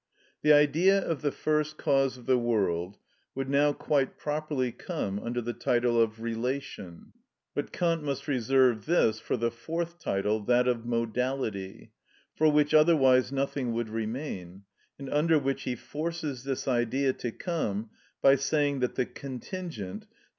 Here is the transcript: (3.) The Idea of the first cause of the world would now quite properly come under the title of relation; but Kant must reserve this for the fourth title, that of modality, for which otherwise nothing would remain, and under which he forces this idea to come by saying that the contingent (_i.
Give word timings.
(3.) 0.41 0.49
The 0.49 0.53
Idea 0.57 0.99
of 1.07 1.21
the 1.21 1.31
first 1.31 1.77
cause 1.77 2.17
of 2.17 2.25
the 2.25 2.39
world 2.39 2.97
would 3.35 3.47
now 3.47 3.71
quite 3.71 4.17
properly 4.17 4.71
come 4.71 5.19
under 5.19 5.41
the 5.41 5.53
title 5.53 6.01
of 6.01 6.23
relation; 6.23 7.13
but 7.53 7.71
Kant 7.71 8.01
must 8.01 8.27
reserve 8.27 8.87
this 8.87 9.19
for 9.19 9.37
the 9.37 9.51
fourth 9.51 9.99
title, 9.99 10.39
that 10.45 10.67
of 10.67 10.87
modality, 10.87 11.91
for 12.33 12.51
which 12.51 12.73
otherwise 12.73 13.31
nothing 13.31 13.73
would 13.73 13.89
remain, 13.89 14.63
and 14.97 15.07
under 15.11 15.37
which 15.37 15.65
he 15.65 15.75
forces 15.75 16.45
this 16.45 16.67
idea 16.67 17.13
to 17.13 17.31
come 17.31 17.91
by 18.23 18.37
saying 18.37 18.79
that 18.79 18.95
the 18.95 19.05
contingent 19.05 20.07
(_i. 20.09 20.15